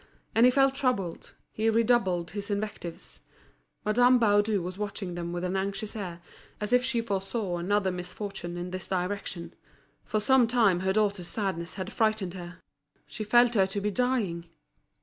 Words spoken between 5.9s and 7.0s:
air, as if